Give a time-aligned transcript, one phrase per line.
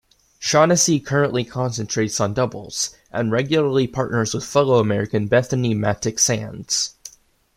[0.39, 6.95] Shaughnessy currently concentrates on doubles, and regularly partners with fellow American Bethanie Mattek-Sands.